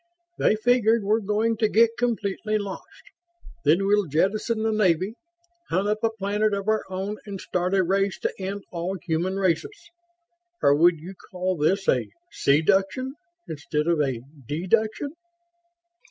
"They 0.39 0.55
figured 0.55 1.03
we're 1.03 1.19
going 1.19 1.57
to 1.57 1.69
get 1.69 1.91
completely 1.95 2.57
lost. 2.57 3.03
Then 3.63 3.85
we'll 3.85 4.07
jettison 4.07 4.63
the 4.63 4.71
Navy, 4.71 5.13
hunt 5.69 5.87
up 5.87 5.99
a 6.03 6.09
planet 6.09 6.55
of 6.55 6.67
our 6.67 6.83
own 6.89 7.17
and 7.27 7.39
start 7.39 7.75
a 7.75 7.83
race 7.83 8.17
to 8.21 8.33
end 8.41 8.63
all 8.71 8.97
human 9.03 9.37
races. 9.37 9.91
Or 10.63 10.73
would 10.75 10.97
you 10.99 11.13
call 11.29 11.55
this 11.55 11.87
a 11.87 12.09
see 12.31 12.63
duction 12.63 13.11
instead 13.47 13.85
of 13.85 14.01
a 14.01 14.21
dee 14.47 14.65
duction?" 14.67 15.09